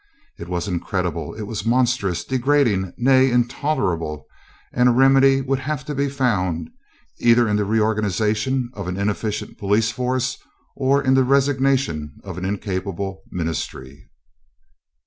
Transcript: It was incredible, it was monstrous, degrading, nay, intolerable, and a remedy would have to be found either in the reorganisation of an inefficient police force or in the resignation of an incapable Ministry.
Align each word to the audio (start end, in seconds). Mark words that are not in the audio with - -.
It 0.39 0.49
was 0.49 0.67
incredible, 0.67 1.35
it 1.35 1.43
was 1.43 1.63
monstrous, 1.63 2.23
degrading, 2.23 2.93
nay, 2.97 3.29
intolerable, 3.29 4.25
and 4.73 4.89
a 4.89 4.91
remedy 4.91 5.41
would 5.41 5.59
have 5.59 5.85
to 5.85 5.93
be 5.93 6.09
found 6.09 6.71
either 7.19 7.47
in 7.47 7.55
the 7.55 7.65
reorganisation 7.65 8.71
of 8.73 8.87
an 8.87 8.97
inefficient 8.97 9.59
police 9.59 9.91
force 9.91 10.39
or 10.75 11.03
in 11.03 11.13
the 11.13 11.23
resignation 11.23 12.17
of 12.23 12.39
an 12.39 12.45
incapable 12.45 13.21
Ministry. 13.29 14.09